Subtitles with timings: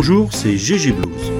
[0.00, 1.32] Bonjour, c'est GG Blues.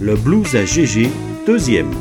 [0.00, 1.10] Le blues à GG,
[1.46, 1.92] deuxième.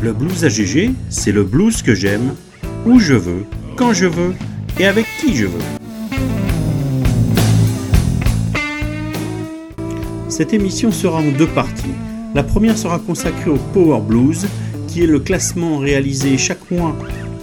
[0.00, 2.36] Le blues à GG, c'est le blues que j'aime,
[2.86, 3.44] où je veux,
[3.74, 4.34] quand je veux
[4.78, 5.64] et avec qui je veux.
[10.28, 11.90] Cette émission sera en deux parties.
[12.36, 14.46] La première sera consacrée au Power Blues,
[14.88, 16.94] qui est le classement réalisé chaque mois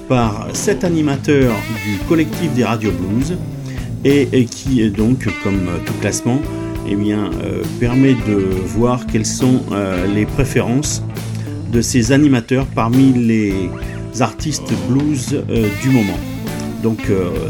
[0.08, 3.36] par sept animateurs du collectif des Radio Blues
[4.06, 6.38] et, qui donc, comme tout classement,
[6.88, 8.36] eh euh, permet de
[8.68, 11.02] voir quelles sont euh, les préférences
[11.72, 13.72] de ces animateurs parmi les
[14.20, 16.20] artistes blues euh, du moment.
[16.84, 17.00] Donc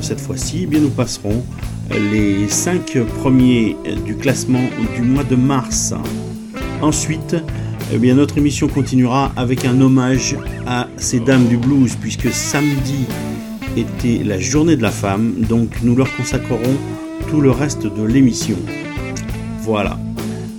[0.01, 1.43] cette fois-ci, eh bien, nous passerons
[1.91, 4.63] les cinq premiers du classement
[4.95, 5.93] du mois de mars.
[6.83, 7.37] Ensuite,
[7.93, 10.35] eh bien, notre émission continuera avec un hommage
[10.67, 13.05] à ces dames du blues, puisque samedi
[13.77, 16.75] était la journée de la femme, donc nous leur consacrerons
[17.29, 18.57] tout le reste de l'émission.
[19.61, 19.97] Voilà.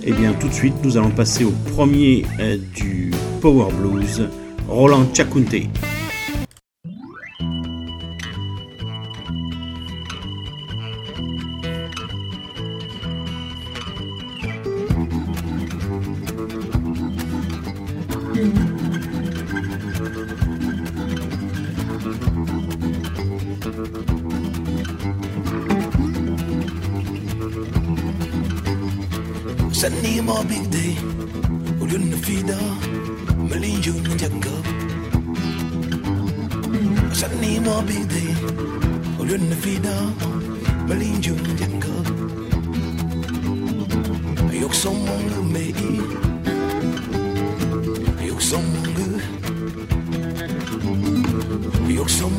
[0.03, 4.27] Et eh bien tout de suite, nous allons passer au premier euh, du Power Blues,
[4.67, 5.53] Roland Chakunte.
[29.85, 30.93] سألني ما بيقدر
[31.79, 32.57] قولوا لنا في ده
[33.37, 34.65] مليون جون نتجاوب
[37.13, 38.33] سألني ما بيقدر
[39.17, 39.95] قولوا لنا في ده
[40.89, 42.05] مليون جون نتجاوب
[44.61, 45.73] Yok son görmeyi
[48.27, 48.63] Yok son
[48.97, 49.21] gör
[51.97, 52.33] Yok son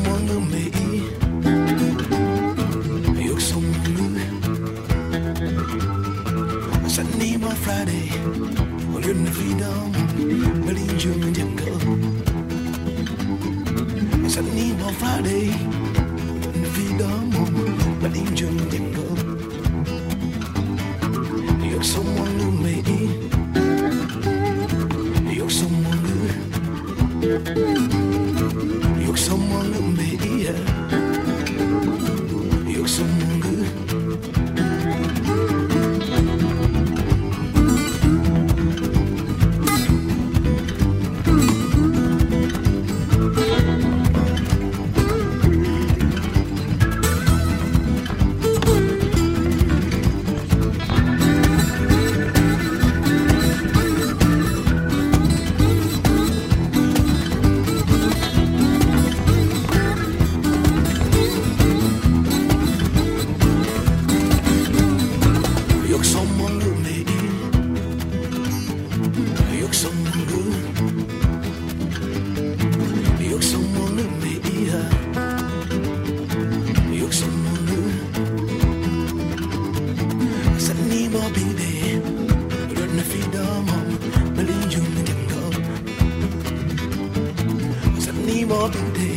[88.47, 89.16] more than day.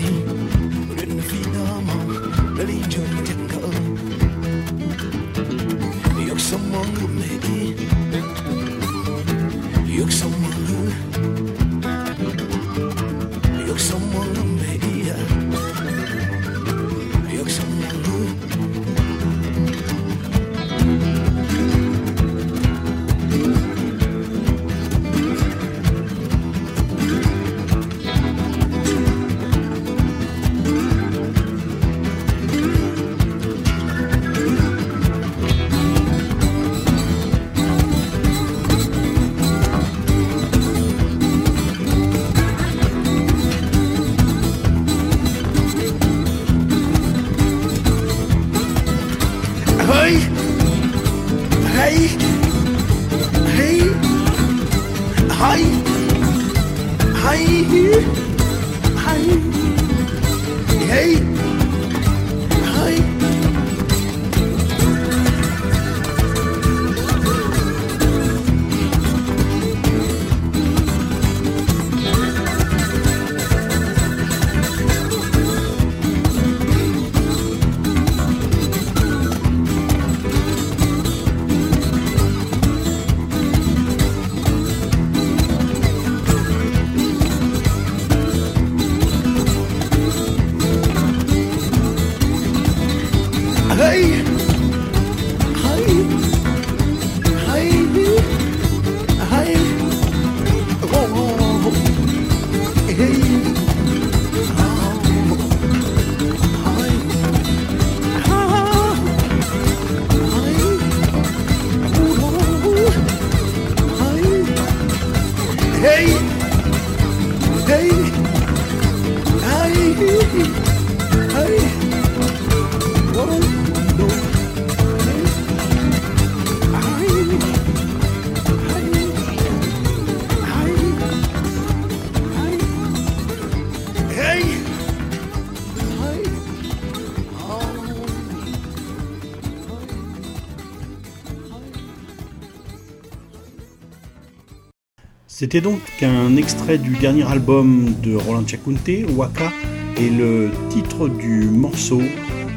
[145.41, 149.51] C'était donc un extrait du dernier album de Roland Chakunte, Waka,
[149.97, 152.03] et le titre du morceau,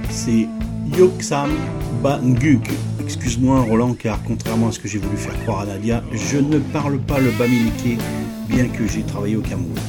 [0.09, 0.49] c'est
[0.97, 1.49] Yoksam
[2.03, 2.67] Banguk.
[3.01, 6.59] Excuse-moi Roland, car contrairement à ce que j'ai voulu faire croire à Nadia, je ne
[6.59, 7.99] parle pas le bamileke,
[8.49, 9.79] bien que j'ai travaillé au Cameroun.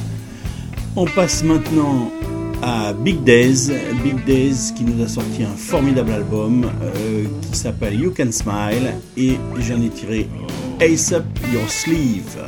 [0.95, 2.09] On passe maintenant
[2.61, 3.73] à Big Days.
[4.05, 8.93] Big Days qui nous a sorti un formidable album euh, qui s'appelle You Can Smile
[9.17, 10.29] et j'en ai tiré
[10.79, 12.47] Ace Up Your Sleeve.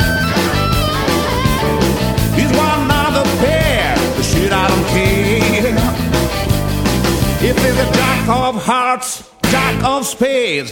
[7.63, 10.71] is a jack of hearts, jack of spades.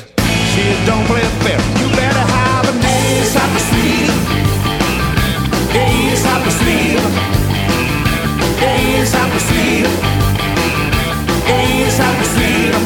[0.54, 1.60] She don't play fair.
[1.80, 4.14] You better have an ace up your sleeve.
[5.76, 7.06] Ace up your sleeve.
[8.62, 9.92] Ace up your sleeve.
[11.58, 12.78] Ace up your sleeve.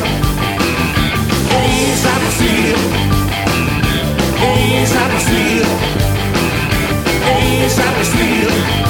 [1.61, 2.81] Ace up your sleeve.
[4.51, 5.69] Ace up your sleeve.
[7.23, 8.82] Ace up your sleeve.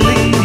[0.00, 0.39] believe.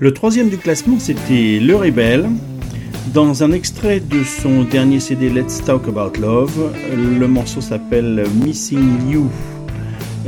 [0.00, 2.28] Le troisième du classement, c'était Le Rebelle.
[3.12, 9.10] Dans un extrait de son dernier CD Let's Talk About Love, le morceau s'appelle Missing
[9.10, 9.28] You.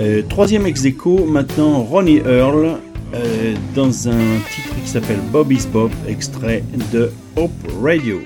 [0.01, 2.79] Euh, troisième ex aequo, maintenant Ronnie Earl,
[3.15, 8.19] euh, dans un titre qui s'appelle Bobby's Bob, extrait de Hope Radio.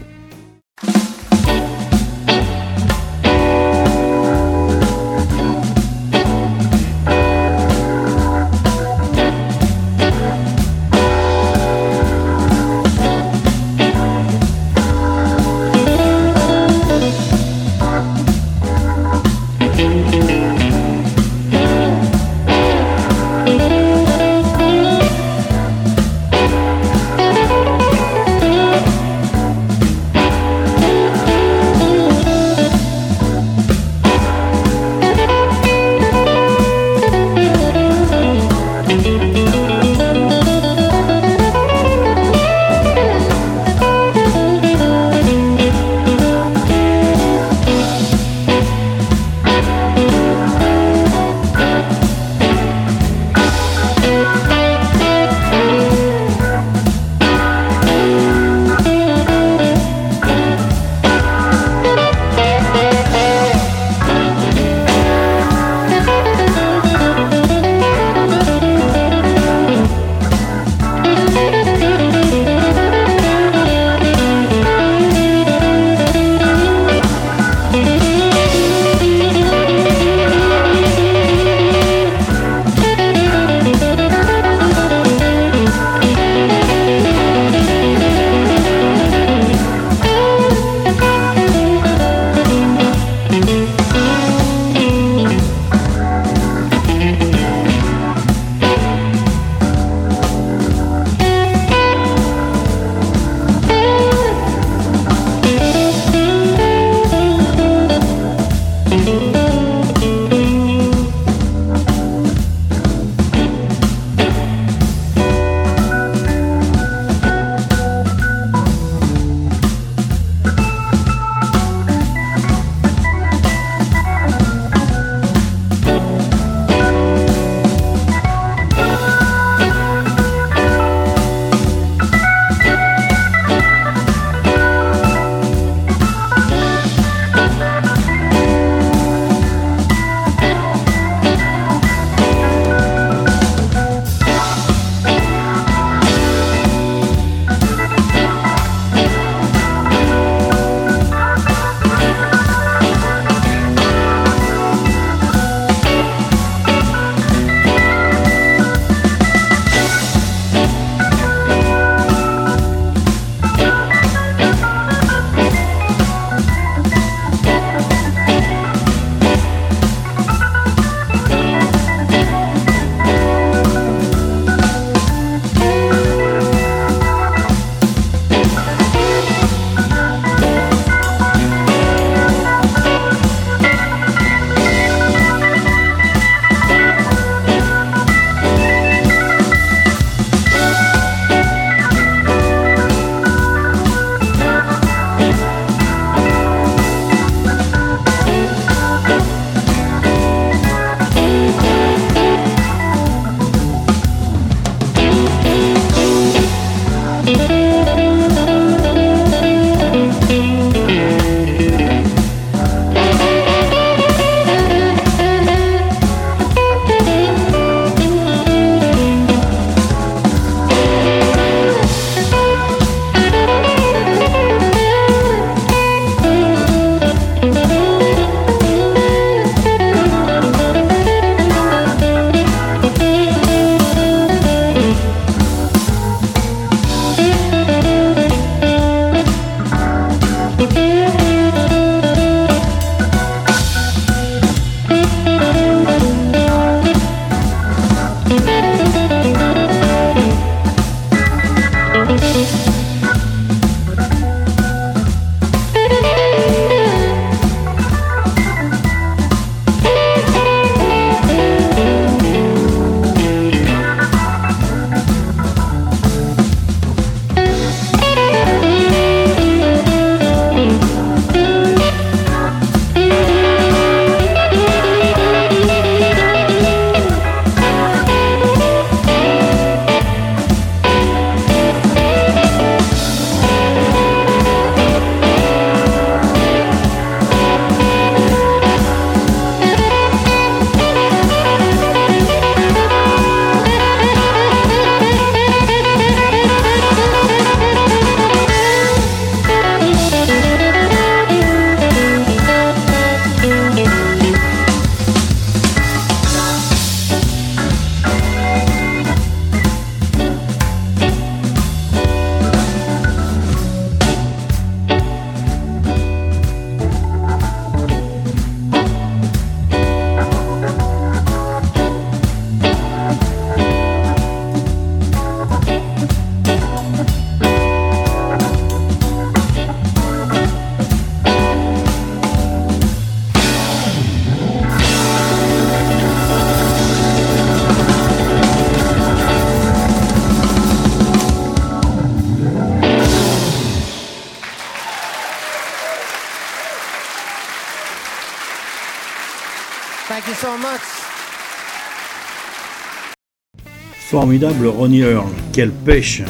[354.42, 356.22] Ronnie Earl, quelle pêche.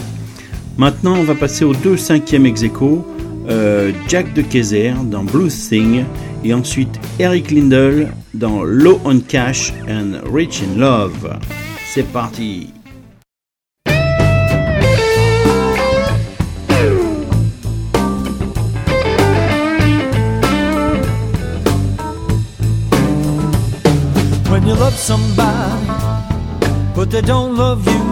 [0.76, 2.64] Maintenant, on va passer aux deux cinquièmes ex
[3.48, 6.04] euh, Jack de Kayser dans Blues Thing
[6.44, 11.38] et ensuite Eric Lindell dans Low on Cash and Rich in Love.
[11.86, 12.72] C'est parti.
[24.50, 24.94] When you love
[27.04, 28.02] but they don't love you.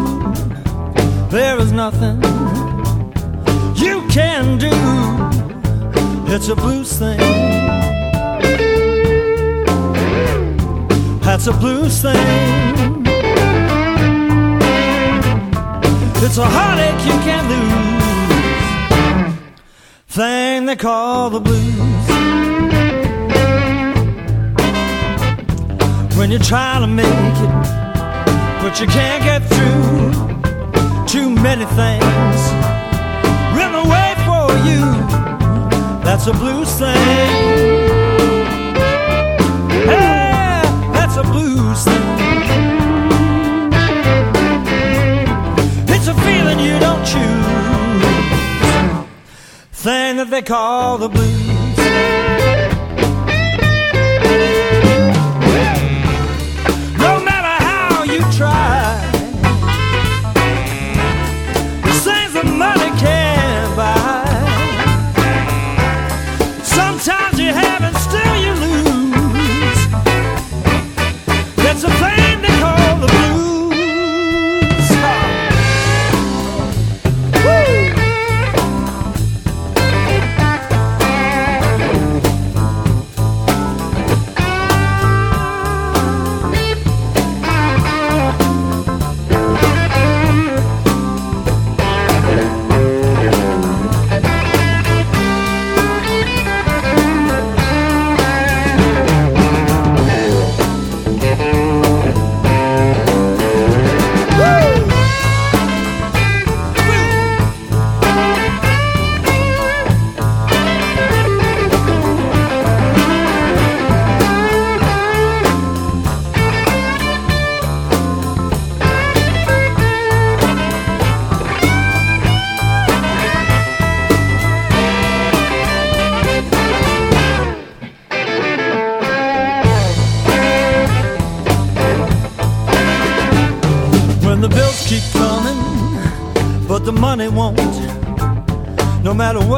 [1.30, 2.22] There is nothing
[3.74, 4.70] you can do.
[6.30, 7.18] It's a blues thing.
[11.20, 12.16] That's a blues thing.
[16.24, 17.72] It's a heartache you can't lose.
[20.08, 22.08] Thing they call the blues.
[26.18, 27.81] When you're trying to make it
[28.72, 30.12] but you can't get through.
[31.06, 32.40] Too many things
[33.62, 34.82] in the way for you.
[36.02, 36.96] That's a blues thing.
[39.90, 40.62] Hey,
[40.94, 42.18] that's a blues thing.
[45.94, 47.22] It's a feeling you don't choose.
[49.72, 51.41] Thing that they call the blues.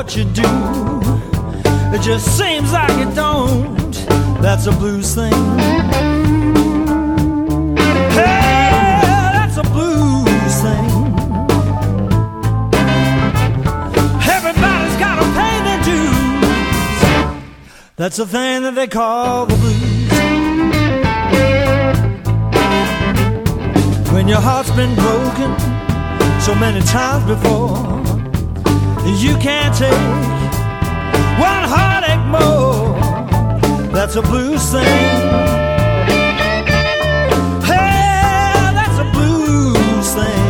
[0.04, 0.42] What you do.
[1.94, 3.92] It just seems like it don't.
[4.42, 5.32] That's a blues thing.
[8.10, 9.00] Hey,
[9.36, 10.90] that's a blues thing.
[14.36, 16.48] Everybody's got a pay their dues.
[17.96, 19.73] That's a thing that they call the blues.
[24.24, 25.50] When your heart's been broken
[26.40, 27.76] so many times before.
[29.18, 29.92] You can't take
[31.38, 32.98] one heartache more.
[33.92, 34.82] That's a blues thing.
[37.68, 40.44] Hey, that's a blues thing.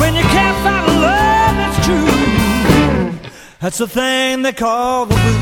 [0.00, 5.35] When you can't find a love that's true, that's the thing they call the blues.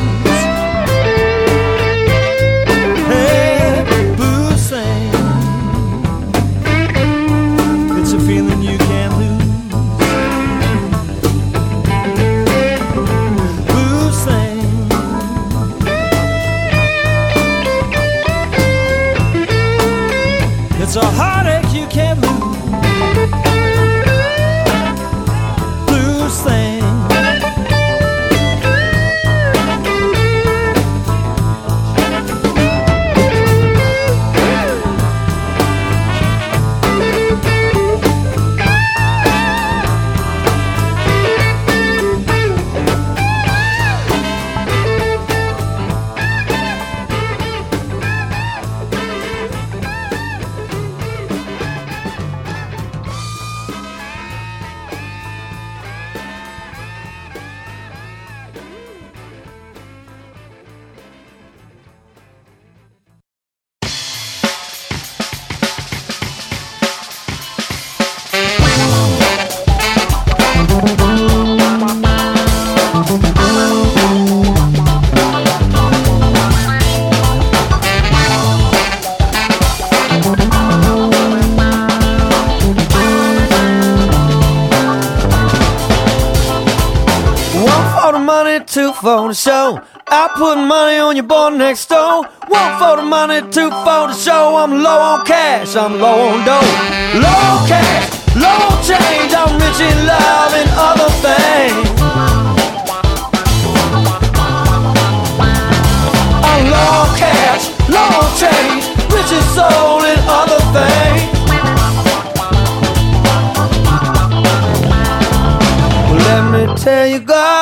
[8.15, 8.54] A feeling
[89.05, 89.79] for the show.
[90.09, 92.25] I put money on your boy next door.
[92.49, 94.57] One for the money, two for the show.
[94.57, 96.65] I'm low on cash, I'm low on dough.
[97.21, 99.31] Low cash, low change.
[99.37, 101.85] I'm rich in love and other things.
[106.49, 108.89] I'm low cash, low change.
[109.13, 111.45] Rich in soul and other things.
[116.27, 117.54] Let me tell you, girl,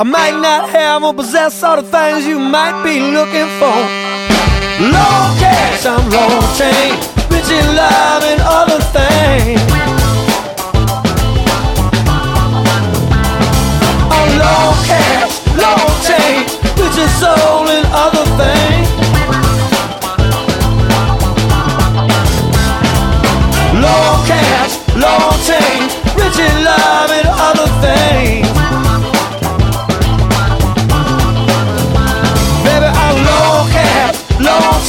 [0.00, 3.78] I might not have or possess all the things you might be looking for.
[4.80, 6.98] Low cash, I'm low change,
[7.30, 9.60] rich in love and other things.
[14.10, 16.50] I'm low cash, low change,
[16.80, 18.88] rich in soul and other things.
[23.82, 28.51] Low cash, low change, rich in love and other things.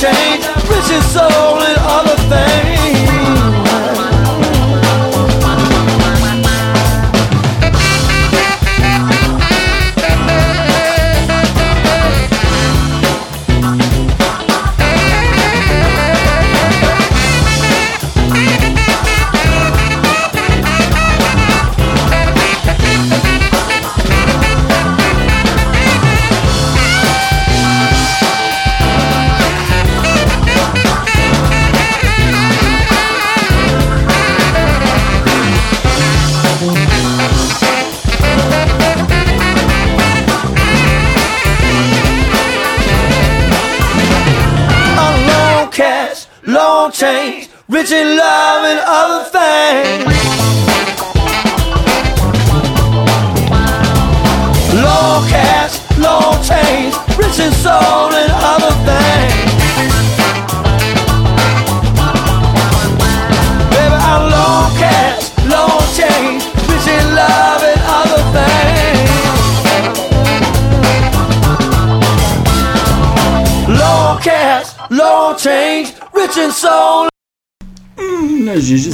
[0.04, 2.03] Change, rich in soul and other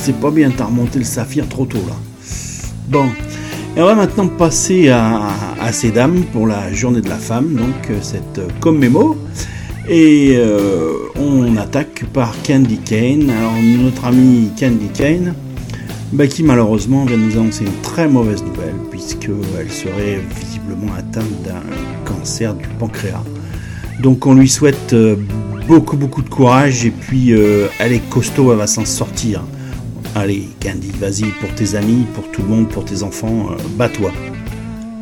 [0.09, 1.93] c'est pas bien, t'as remonté le saphir trop tôt là.
[2.87, 3.05] Bon,
[3.77, 5.21] et on va maintenant passer à,
[5.71, 9.15] ces dames pour la journée de la femme, donc euh, cette euh, commémo.
[9.87, 13.29] Et euh, on attaque par Candy Kane.
[13.29, 15.35] Alors, notre amie Candy Kane,
[16.11, 21.61] bah, qui malheureusement vient nous annoncer une très mauvaise nouvelle, puisqu'elle serait visiblement atteinte d'un
[22.03, 23.23] cancer du pancréas.
[24.01, 24.95] Donc on lui souhaite
[25.69, 29.43] beaucoup beaucoup de courage et puis euh, elle est costaud, elle va s'en sortir.
[30.15, 34.11] Allez Candy, vas-y pour tes amis, pour tout le monde, pour tes enfants, euh, bats-toi.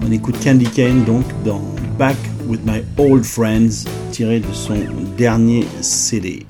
[0.06, 1.62] On écoute Candy Kane donc dans
[1.98, 2.18] Back
[2.48, 4.76] with My Old Friends, tiré de son
[5.18, 6.46] dernier CD.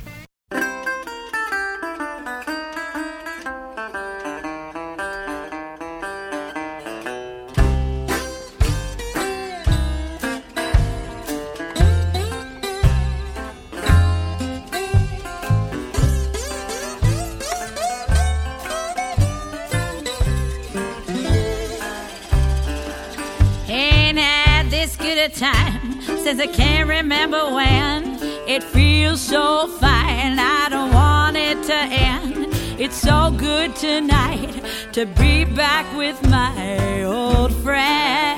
[25.36, 28.18] Since I can't remember when.
[28.48, 32.48] It feels so fine, I don't want it to end.
[32.80, 34.64] It's so good tonight
[34.94, 38.38] to be back with my old friends.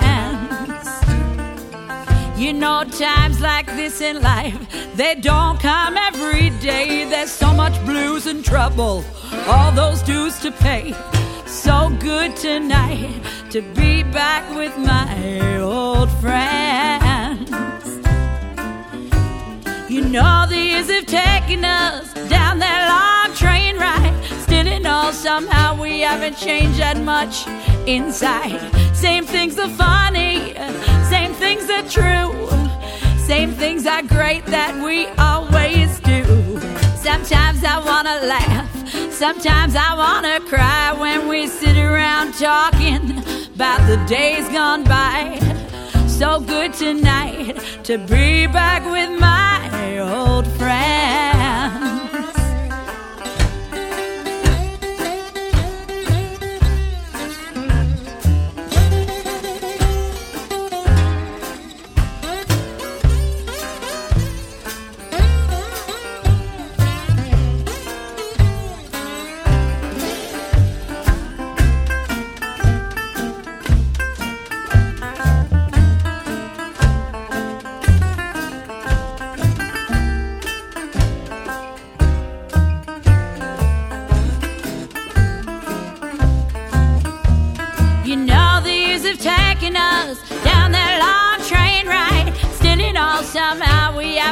[2.38, 4.58] You know, times like this in life,
[4.96, 7.08] they don't come every day.
[7.10, 9.04] There's so much blues and trouble,
[9.48, 10.96] all those dues to pay.
[11.46, 13.22] So good tonight
[13.52, 16.69] to be back with my old friends.
[19.90, 24.14] You know the years have taken us down that long train ride.
[24.44, 27.48] Still in all, somehow we haven't changed that much
[27.88, 28.62] inside.
[28.96, 30.54] Same things are funny,
[31.10, 32.30] same things are true.
[33.18, 36.24] Same things are great that we always do.
[36.96, 38.70] Sometimes I wanna laugh,
[39.12, 43.18] sometimes I wanna cry when we sit around talking
[43.56, 45.40] about the days gone by
[46.08, 49.39] so good tonight to be back with my
[50.00, 51.09] old friend.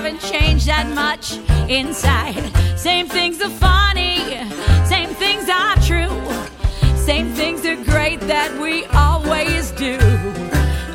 [0.08, 1.38] Haven't changed that much
[1.70, 2.42] inside.
[2.78, 4.20] Same things are funny,
[4.86, 6.16] same things are true,
[6.96, 9.98] same things are great that we always do.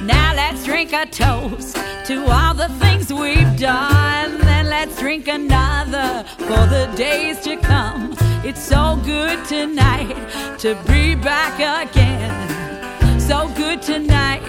[0.02, 4.38] Now let's drink a toast to all the things we've done.
[4.38, 8.14] Then let's drink another for the days to come.
[8.44, 10.16] It's so good tonight
[10.60, 13.20] to be back again.
[13.20, 14.42] So good tonight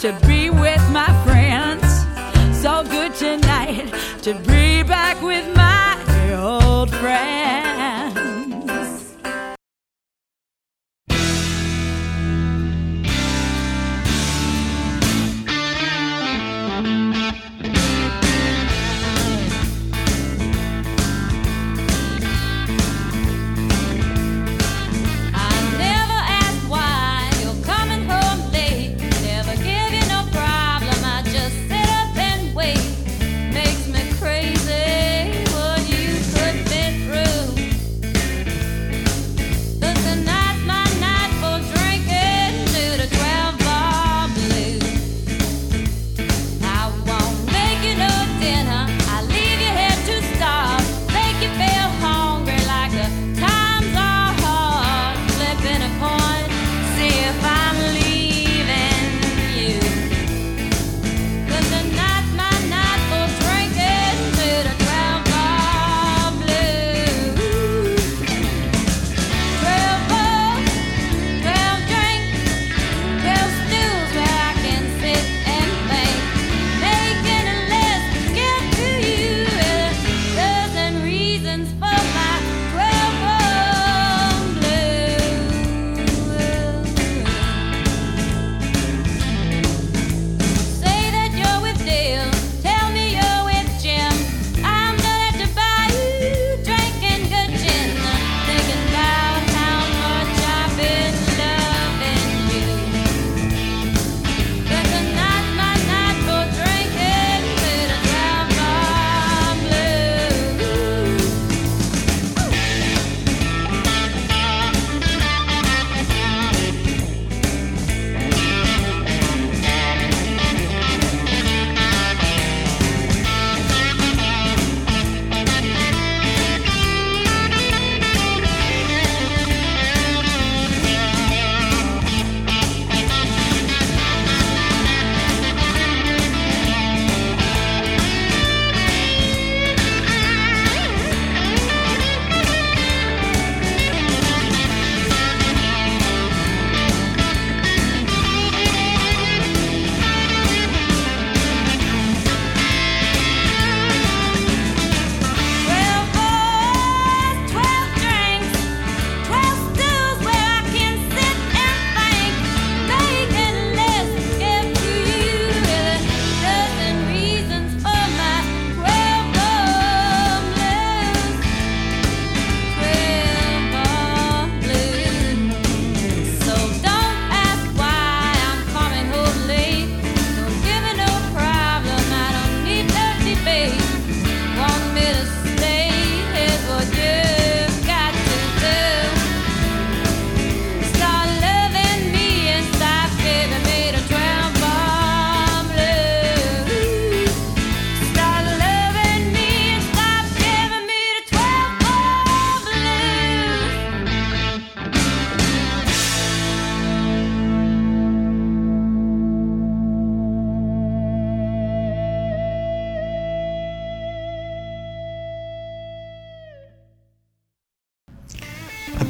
[0.00, 1.49] to be with my friends
[2.60, 5.96] so good tonight to be back with my
[6.34, 7.89] old friend.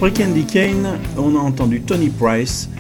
[0.03, 2.71] Après Candy Kane, on a entendu Tony Price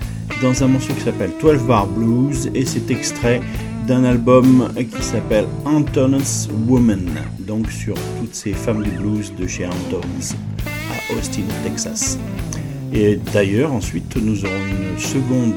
[0.40, 3.42] dans un morceau qui s'appelle 12 Bar Blues et c'est extrait
[3.86, 7.10] d'un album qui s'appelle Anton's Woman,
[7.40, 12.18] donc sur toutes ces femmes du blues de chez Anton's à Austin, Texas.
[12.90, 15.52] Et d'ailleurs, ensuite, nous aurons une seconde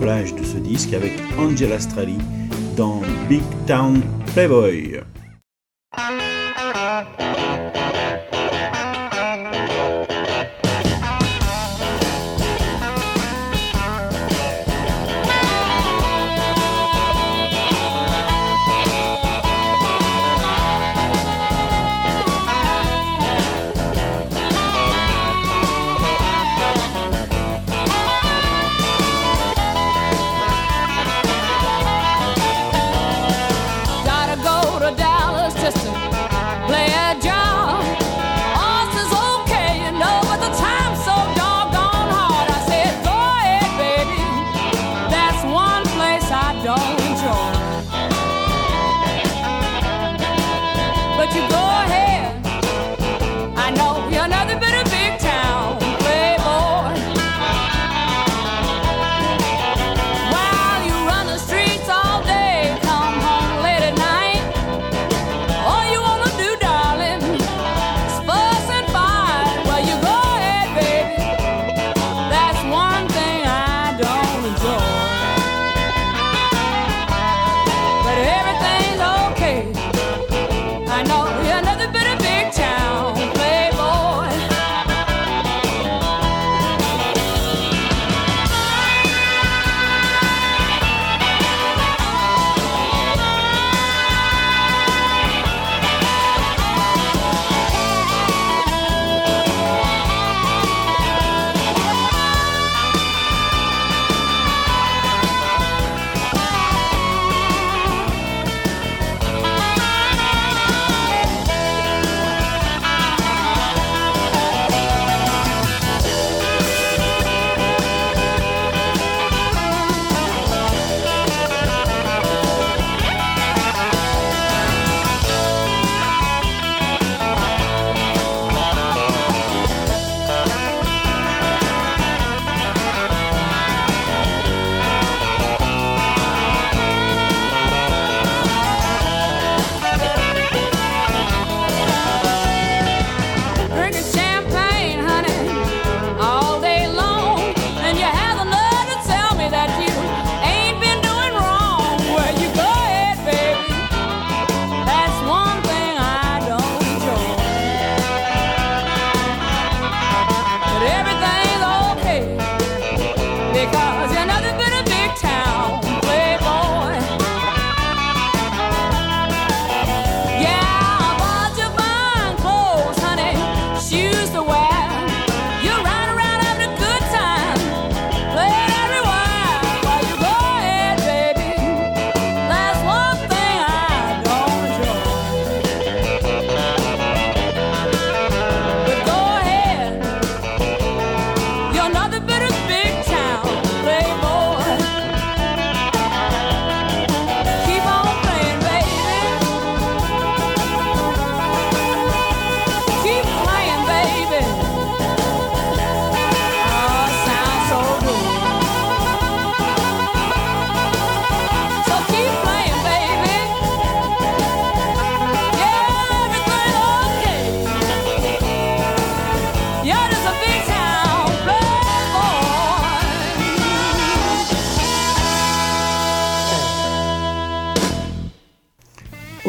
[0.00, 2.18] plage de ce disque avec Angela Strelly
[2.76, 4.00] dans Big Town
[4.34, 4.98] Playboy.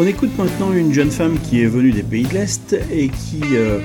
[0.06, 3.42] On écoute maintenant une jeune femme qui est venue des pays de l'Est et qui
[3.54, 3.80] euh,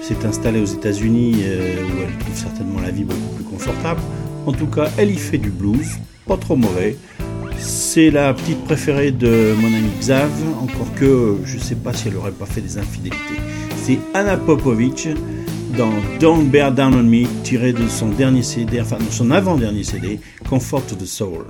[0.00, 4.00] s'est installée aux États-Unis euh, où elle trouve certainement la vie beaucoup plus confortable.
[4.46, 6.96] En tout cas, elle y fait du blues, pas trop mauvais.
[7.58, 10.30] C'est la petite préférée de mon ami Xav,
[10.62, 13.18] encore que je ne sais pas si elle n'aurait pas fait des infidélités.
[13.76, 15.10] C'est Anna Popovic
[15.76, 19.84] dans Don't Bear Down on Me, tiré de son dernier CD, enfin de son avant-dernier
[19.84, 21.44] CD, Comfort the Soul.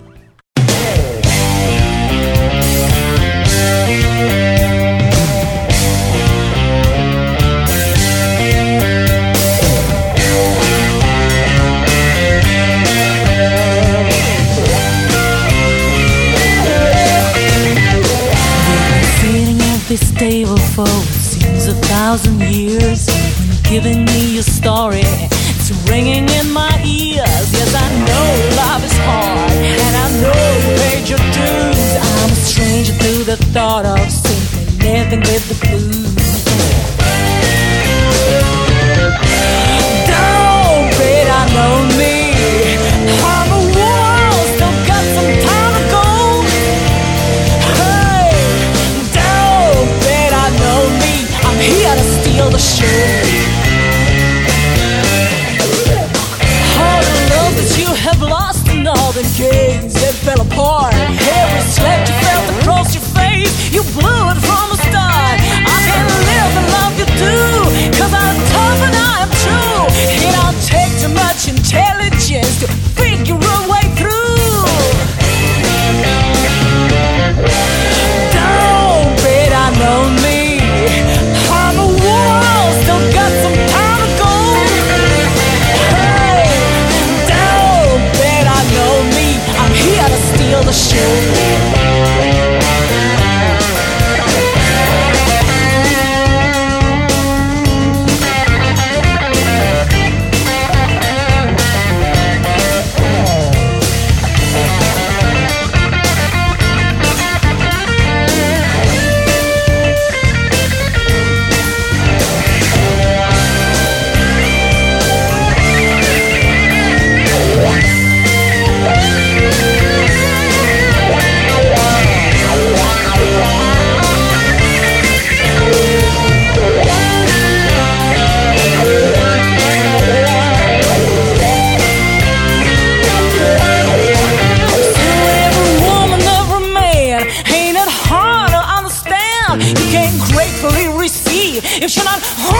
[20.20, 23.06] table for what seems a thousand years.
[23.08, 27.48] When you're giving me your story, it's ringing in my ears.
[27.56, 28.28] Yes, I know
[28.60, 29.50] love is hard,
[29.86, 31.90] and I know you paid your dues.
[32.04, 36.19] I'm a stranger to the thought of simply living with the blues.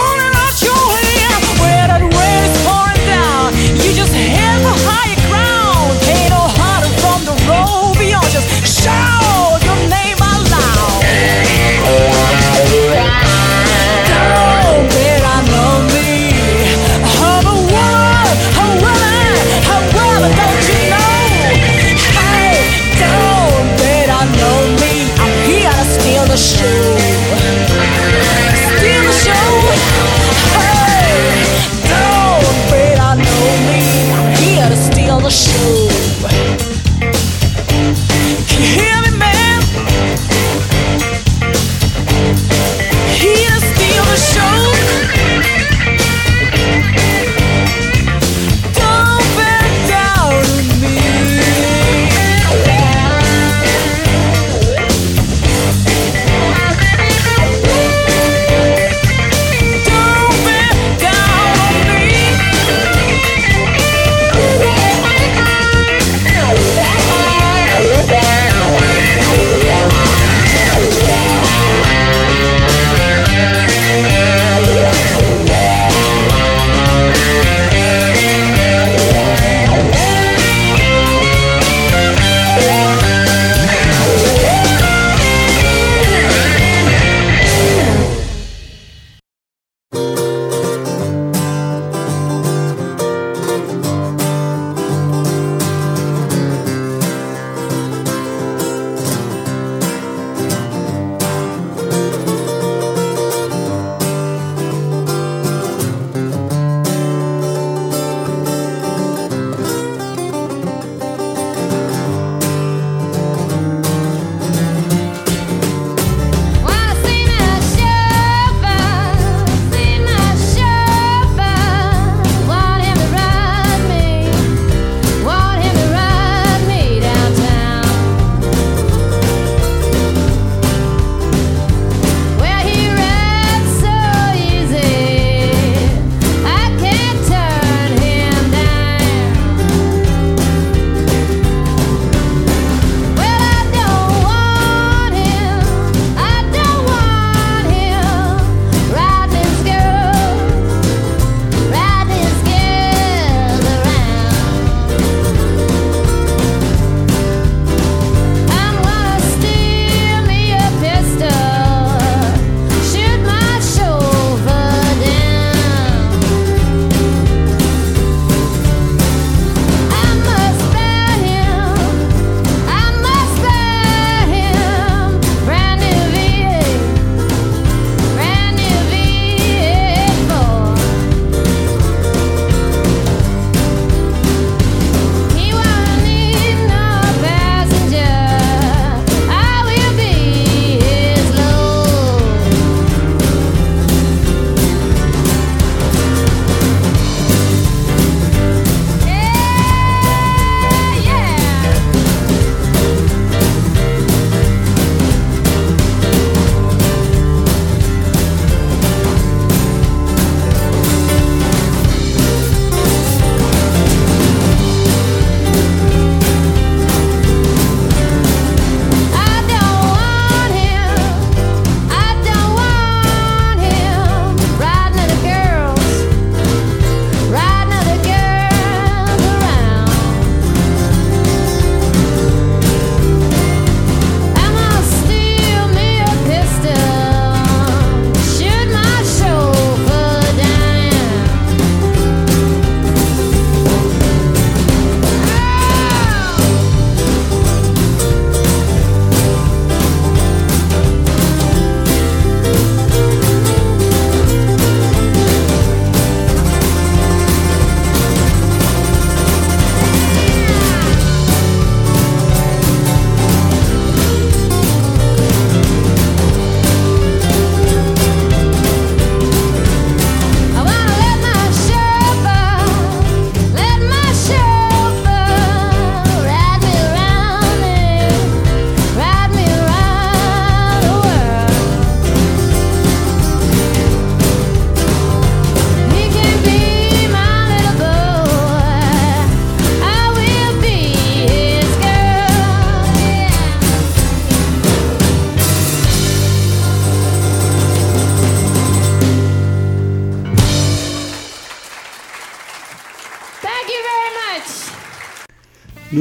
[0.01, 0.40] Rolling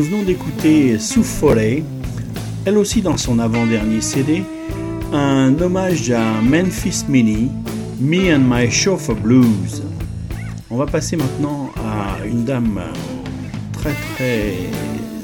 [0.01, 1.20] Nous venons d'écouter Sue
[2.64, 4.42] elle aussi dans son avant-dernier CD,
[5.12, 7.51] un hommage à Memphis Mini,
[8.01, 9.82] Me and My Show for Blues.
[10.70, 12.80] On va passer maintenant à une dame
[13.74, 14.55] très très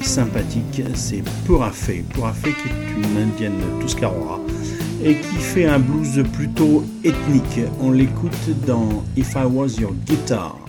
[0.02, 2.04] sympathique, c'est Purafé.
[2.12, 4.40] Purafé qui est une indienne Tuscarora
[5.02, 7.60] et qui fait un blues plutôt ethnique.
[7.80, 10.65] On l'écoute dans If I Was Your Guitar.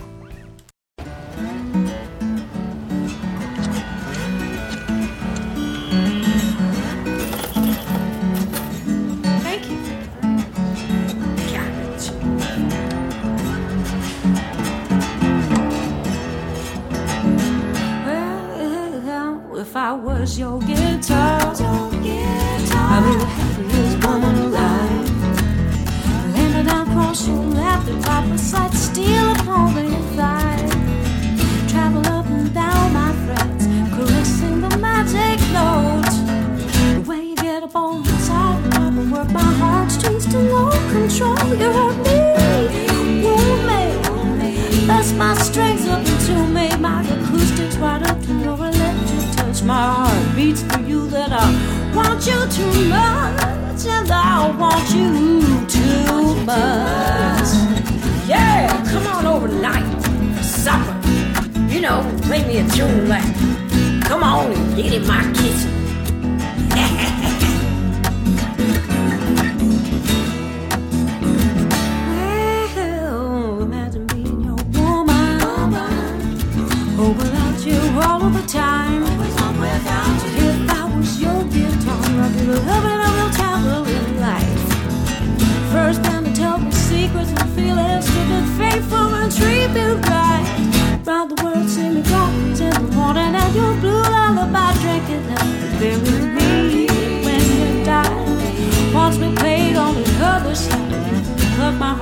[20.28, 20.87] was your gift.
[62.28, 63.24] play me a tune like,
[64.04, 65.77] come on and get in my kitchen.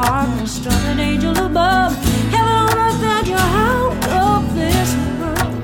[0.07, 1.92] darkness of an angel above.
[2.30, 3.92] Heaven on earth and you're out
[4.24, 5.54] of this world.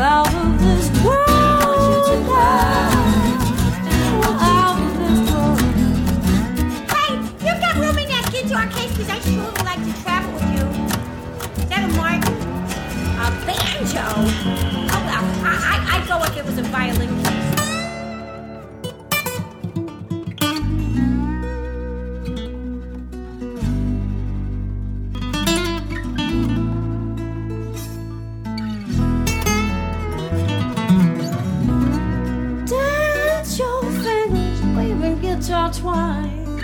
[0.00, 1.28] Out of this world.
[4.50, 5.60] Out of this world.
[6.92, 7.10] Hey,
[7.46, 7.74] you've got
[9.08, 10.66] I sure would like to travel with you.
[11.70, 12.22] That mark?
[13.22, 14.06] A banjo?
[14.92, 17.21] Oh well, I, I, I'd go if it was a violin.
[35.72, 36.60] twine,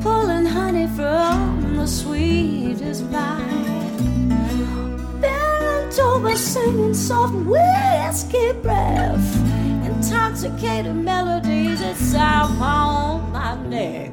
[0.00, 4.28] pulling honey from the sweetest vine.
[5.20, 9.36] Bent over, singing soft whiskey breath,
[9.84, 14.12] intoxicated melodies that sound on my neck.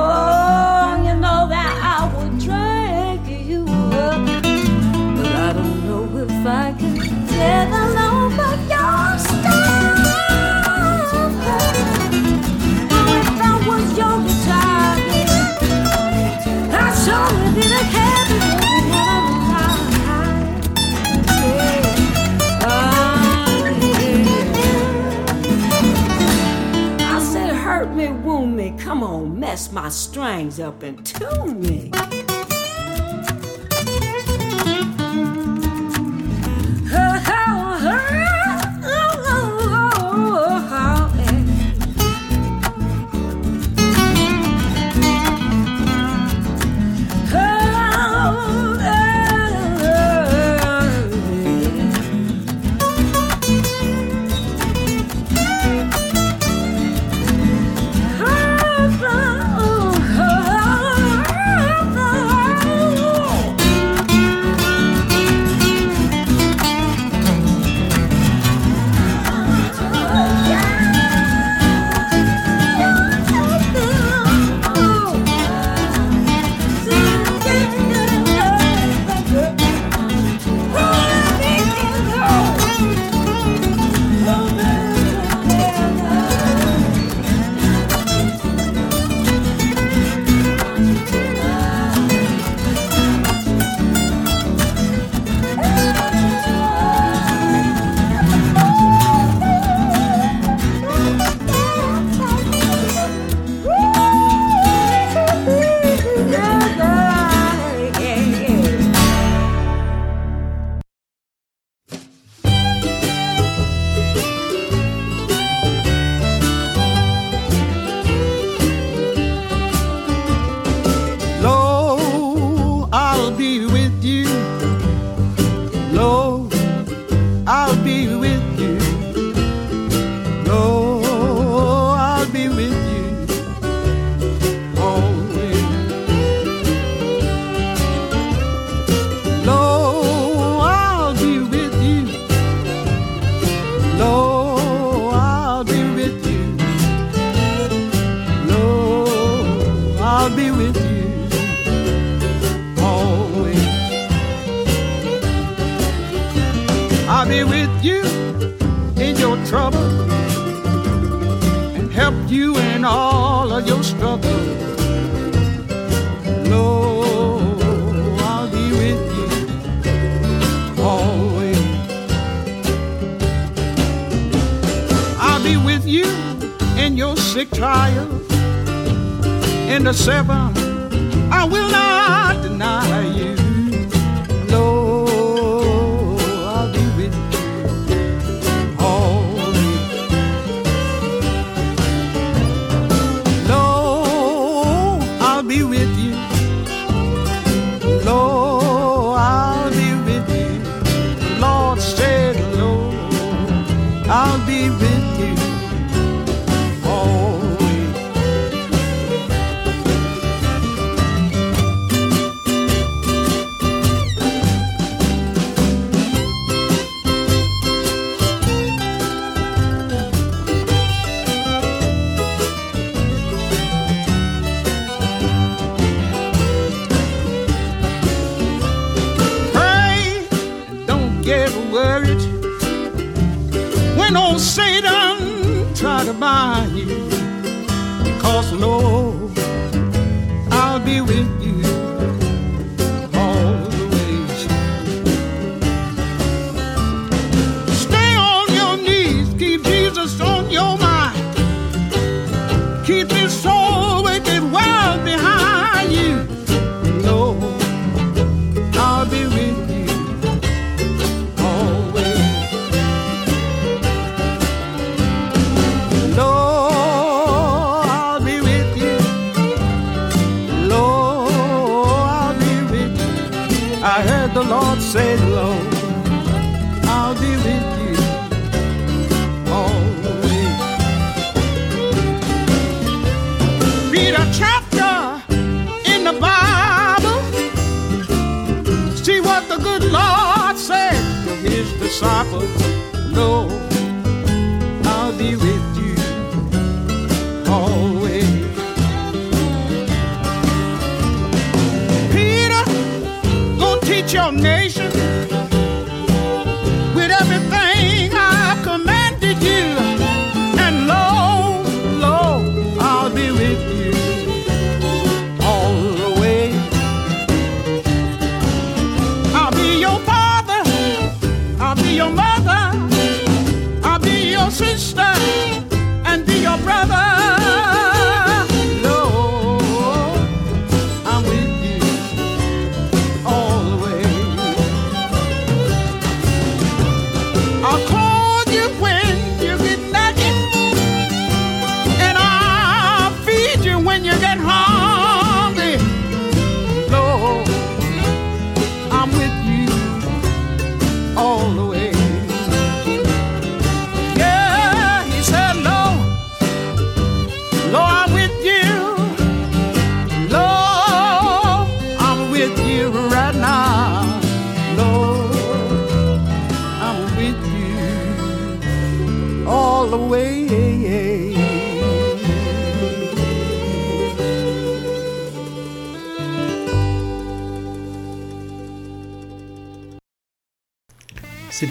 [0.00, 4.24] Oh, you know that I would drink you up,
[5.16, 6.96] but I don't know if I can
[7.26, 8.67] tear get along.
[29.72, 31.90] my strings up and tune me.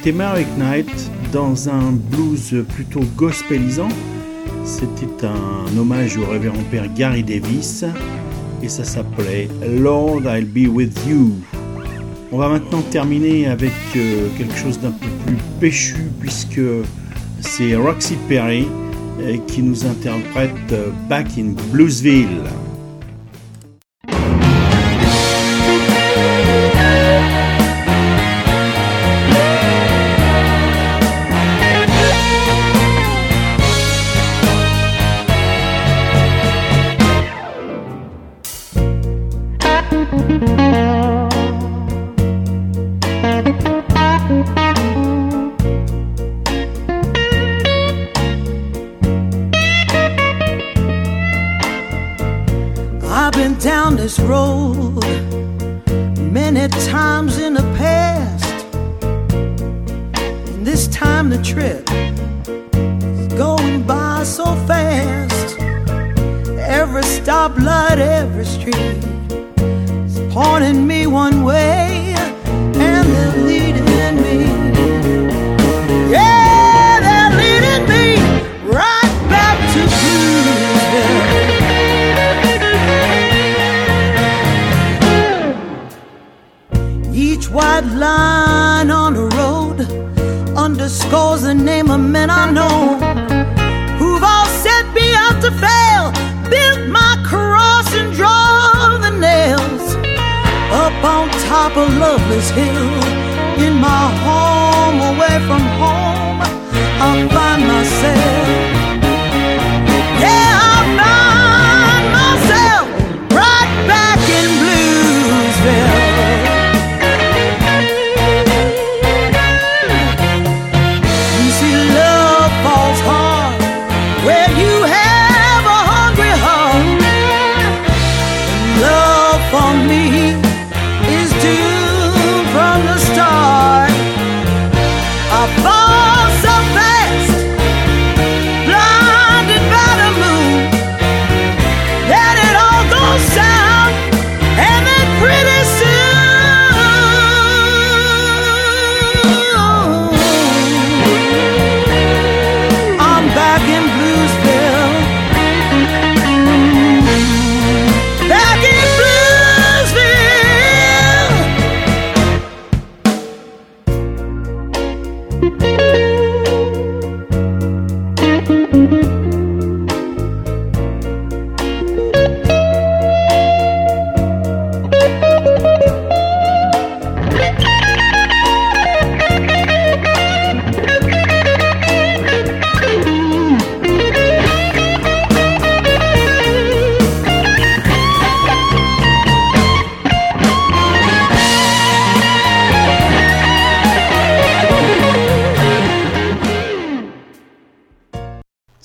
[0.07, 3.89] C'était Merrick Knight dans un blues plutôt gospelisant.
[4.63, 7.83] C'était un hommage au révérend père Gary Davis
[8.63, 11.33] et ça s'appelait Lord I'll Be With You.
[12.31, 16.61] On va maintenant terminer avec euh, quelque chose d'un peu plus péchu puisque
[17.41, 18.65] c'est Roxy Perry
[19.19, 22.43] euh, qui nous interprète euh, Back in Bluesville.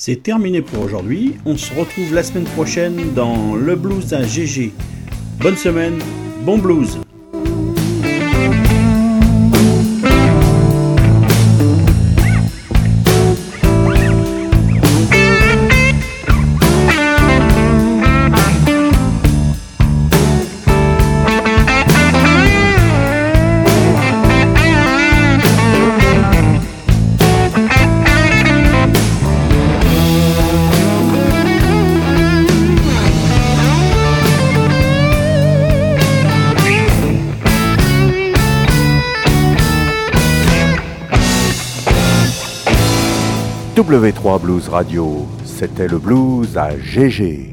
[0.04, 1.36] C'est terminé pour aujourd'hui.
[1.46, 4.72] On se retrouve la semaine prochaine dans Le Blues à GG.
[5.40, 6.00] Bonne semaine,
[6.44, 6.98] bon blues
[43.92, 47.51] W3 Blues Radio, c'était le blues à GG.